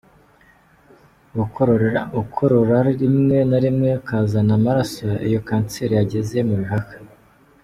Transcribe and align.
Gukorora 2.15 2.77
rimwe 3.01 3.37
na 3.49 3.57
rimwe 3.63 3.89
ukazana 4.01 4.51
amaraso 4.59 5.05
iyo 5.27 5.39
kanseri 5.47 5.93
yageze 5.99 6.37
mu 6.47 6.55
bihaha. 6.61 6.93